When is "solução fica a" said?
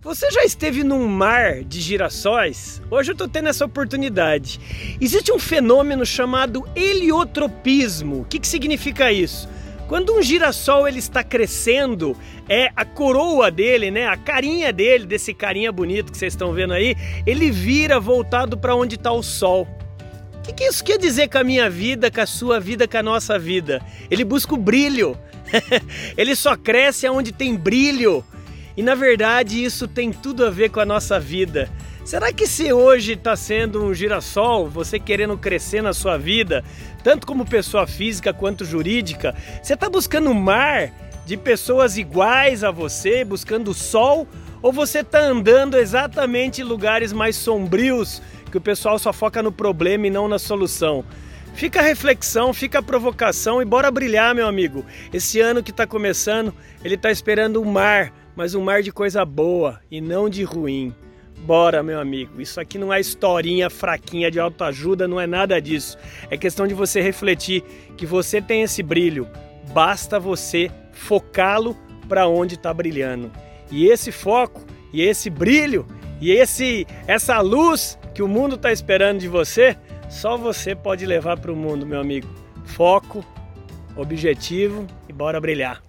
50.38-51.82